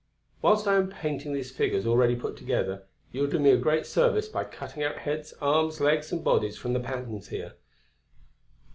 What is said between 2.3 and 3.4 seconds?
together, you will do